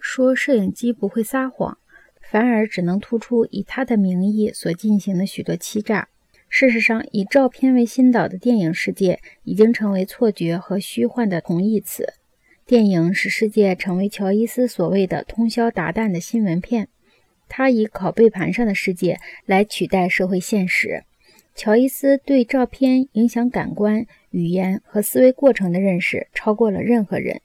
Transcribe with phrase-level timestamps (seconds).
[0.00, 1.78] 说摄影机不会撒谎，
[2.20, 6.08] 反而只能突出以他的名义所进行的许多欺诈。
[6.48, 12.14] 事实上，以照片为心导的电影世界已经成为错觉和虚幻的同义词。
[12.66, 16.88] 电影使世界成为乔伊斯所谓的通宵达旦的新闻片，
[17.48, 21.04] 他以拷贝盘上的世界来取代社会现实。
[21.54, 27.40] 乔伊斯对照片影响感官、语言和思维过程的认识超过了任何人。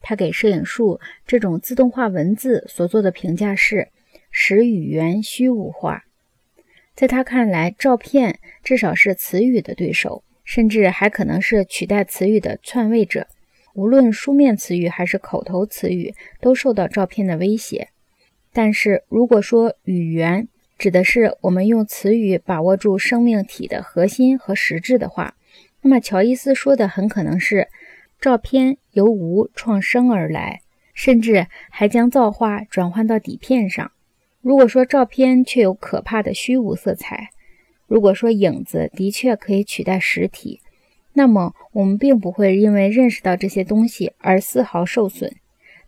[0.00, 3.88] 他给摄影术这种自动化文字所做的评价是：
[4.30, 6.04] 使语言虚无化。
[6.94, 13.26] 在他看来，照片至少是词语的对手，甚至还可能是取代词语的篡位者。
[13.74, 17.90] 无论书面词语还是口头词语，都受到照片的威胁。
[18.52, 25.36] 但是，如果说语言指的是我们用词语把握住生命体的核心和实质的话，
[25.82, 27.68] 那么乔伊斯说的很可能是：
[28.20, 30.60] 照片由无创生而来，
[30.92, 33.92] 甚至还将造化转换到底片上。
[34.40, 37.30] 如果说照片却有可怕的虚无色彩，
[37.86, 40.60] 如果说影子的确可以取代实体，
[41.12, 45.32] 那么我们并不会因为认识到这些东西而丝毫受损。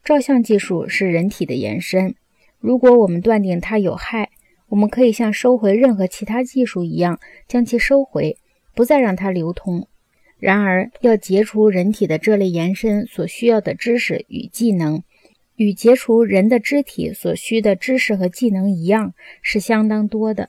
[0.04, 2.14] 照相技术是人体的延伸，
[2.60, 4.30] 如果我们断定它有害，
[4.68, 8.36] 我们可以像收回任何其他技术一样将其收回，
[8.72, 9.88] 不再让它流通。
[10.40, 15.02] 然而，要解除人体的这类延伸所需要的知识与技能。
[15.56, 20.48] 与解除人的肢体所需的知识和技能一样，是相当多的。